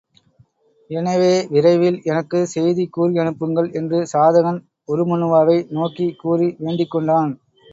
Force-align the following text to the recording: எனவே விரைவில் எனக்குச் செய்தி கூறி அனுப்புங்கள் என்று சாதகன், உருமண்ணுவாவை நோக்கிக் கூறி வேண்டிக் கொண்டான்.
எனவே 0.89 1.33
விரைவில் 1.51 1.99
எனக்குச் 2.03 2.51
செய்தி 2.53 2.85
கூறி 2.89 3.13
அனுப்புங்கள் 3.17 3.69
என்று 3.73 3.99
சாதகன், 4.13 4.59
உருமண்ணுவாவை 4.89 5.57
நோக்கிக் 5.71 6.19
கூறி 6.19 6.49
வேண்டிக் 6.59 6.91
கொண்டான். 6.91 7.33